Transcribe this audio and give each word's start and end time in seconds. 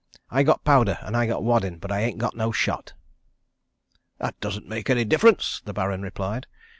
I 0.31 0.41
got 0.41 0.63
powder, 0.63 0.97
an' 1.05 1.13
I 1.13 1.27
got 1.27 1.43
waddin', 1.43 1.77
but 1.77 1.91
I 1.91 1.99
ain't 2.01 2.17
got 2.17 2.35
no 2.35 2.51
shot." 2.51 2.93
"That 4.17 4.39
doesn't 4.39 4.67
make 4.67 4.89
any 4.89 5.05
difference," 5.05 5.61
the 5.63 5.73
Baron 5.73 6.01
replied. 6.01 6.47